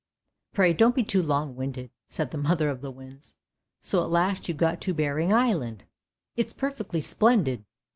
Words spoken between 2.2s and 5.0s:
the mother of the winds." So at last you got to